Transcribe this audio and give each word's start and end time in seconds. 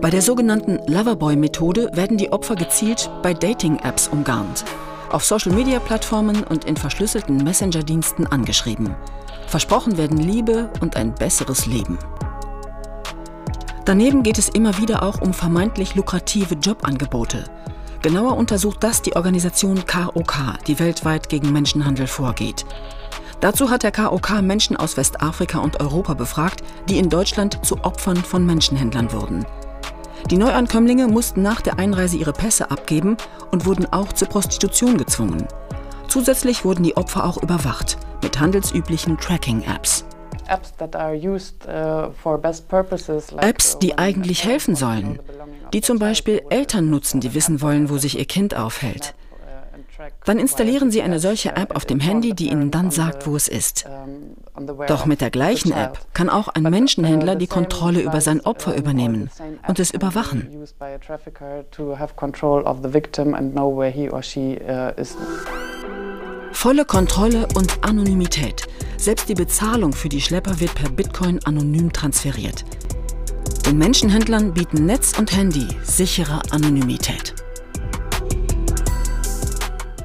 Bei 0.00 0.10
der 0.10 0.22
sogenannten 0.22 0.78
Loverboy-Methode 0.86 1.90
werden 1.92 2.18
die 2.18 2.30
Opfer 2.30 2.54
gezielt 2.54 3.10
bei 3.20 3.34
Dating-Apps 3.34 4.06
umgarnt, 4.06 4.64
auf 5.10 5.24
Social-Media-Plattformen 5.24 6.44
und 6.44 6.66
in 6.66 6.76
verschlüsselten 6.76 7.38
Messenger-Diensten 7.38 8.28
angeschrieben. 8.28 8.94
Versprochen 9.48 9.98
werden 9.98 10.18
Liebe 10.18 10.70
und 10.80 10.96
ein 10.96 11.16
besseres 11.16 11.66
Leben. 11.66 11.98
Daneben 13.86 14.22
geht 14.22 14.38
es 14.38 14.48
immer 14.48 14.78
wieder 14.78 15.02
auch 15.02 15.20
um 15.20 15.34
vermeintlich 15.34 15.96
lukrative 15.96 16.54
Jobangebote. 16.54 17.44
Genauer 18.00 18.36
untersucht 18.36 18.84
das 18.84 19.02
die 19.02 19.16
Organisation 19.16 19.84
KOK, 19.84 20.58
die 20.68 20.78
weltweit 20.78 21.28
gegen 21.28 21.52
Menschenhandel 21.52 22.06
vorgeht. 22.06 22.64
Dazu 23.40 23.68
hat 23.68 23.82
der 23.82 23.90
KOK 23.90 24.42
Menschen 24.42 24.76
aus 24.76 24.96
Westafrika 24.96 25.58
und 25.58 25.80
Europa 25.80 26.14
befragt, 26.14 26.62
die 26.88 26.98
in 26.98 27.08
Deutschland 27.08 27.64
zu 27.66 27.82
Opfern 27.82 28.16
von 28.16 28.46
Menschenhändlern 28.46 29.12
wurden. 29.12 29.44
Die 30.30 30.36
Neuankömmlinge 30.36 31.08
mussten 31.08 31.40
nach 31.40 31.62
der 31.62 31.78
Einreise 31.78 32.18
ihre 32.18 32.34
Pässe 32.34 32.70
abgeben 32.70 33.16
und 33.50 33.64
wurden 33.64 33.86
auch 33.86 34.12
zur 34.12 34.28
Prostitution 34.28 34.98
gezwungen. 34.98 35.48
Zusätzlich 36.08 36.66
wurden 36.66 36.82
die 36.82 36.98
Opfer 36.98 37.24
auch 37.24 37.42
überwacht 37.42 37.96
mit 38.22 38.38
handelsüblichen 38.38 39.16
Tracking-Apps. 39.16 40.04
Apps, 43.38 43.78
die 43.78 43.96
eigentlich 43.96 44.44
helfen 44.44 44.74
sollen, 44.74 45.18
die 45.72 45.80
zum 45.80 45.98
Beispiel 45.98 46.42
Eltern 46.50 46.90
nutzen, 46.90 47.20
die 47.20 47.34
wissen 47.34 47.62
wollen, 47.62 47.88
wo 47.88 47.96
sich 47.96 48.18
ihr 48.18 48.24
Kind 48.26 48.54
aufhält. 48.54 49.14
Dann 50.24 50.38
installieren 50.38 50.90
Sie 50.90 51.02
eine 51.02 51.20
solche 51.20 51.56
App 51.56 51.74
auf 51.74 51.84
dem 51.84 52.00
Handy, 52.00 52.34
die 52.34 52.50
Ihnen 52.50 52.70
dann 52.70 52.90
sagt, 52.90 53.26
wo 53.26 53.34
es 53.34 53.48
ist. 53.48 53.86
Doch 54.86 55.06
mit 55.06 55.20
der 55.20 55.30
gleichen 55.30 55.72
App 55.72 55.98
kann 56.14 56.28
auch 56.28 56.48
ein 56.48 56.62
Menschenhändler 56.64 57.36
die 57.36 57.46
Kontrolle 57.46 58.00
über 58.00 58.20
sein 58.20 58.40
Opfer 58.40 58.76
übernehmen 58.76 59.30
und 59.66 59.78
es 59.78 59.90
überwachen. 59.90 60.48
Volle 66.52 66.84
Kontrolle 66.84 67.46
und 67.54 67.84
Anonymität. 67.84 68.66
Selbst 68.96 69.28
die 69.28 69.34
Bezahlung 69.34 69.92
für 69.92 70.08
die 70.08 70.20
Schlepper 70.20 70.58
wird 70.58 70.74
per 70.74 70.90
Bitcoin 70.90 71.38
anonym 71.44 71.92
transferiert. 71.92 72.64
Den 73.64 73.78
Menschenhändlern 73.78 74.54
bieten 74.54 74.86
Netz 74.86 75.18
und 75.18 75.36
Handy 75.36 75.68
sichere 75.82 76.40
Anonymität. 76.50 77.34